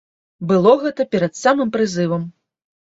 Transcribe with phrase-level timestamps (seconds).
[0.51, 2.29] Было гэта перад самым прызывам.